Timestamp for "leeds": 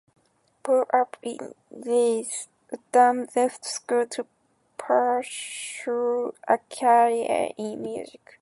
1.69-2.47